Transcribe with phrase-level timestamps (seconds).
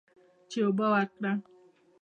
[0.49, 1.31] چې اوبه ورکړه.